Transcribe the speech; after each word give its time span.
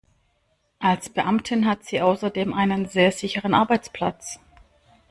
Als 0.79 1.09
Beamtin 1.11 1.67
hat 1.67 1.83
sie 1.85 2.01
außerdem 2.01 2.55
einen 2.55 2.87
sehr 2.87 3.11
sicheren 3.11 3.53
Arbeitsplatz. 3.53 4.39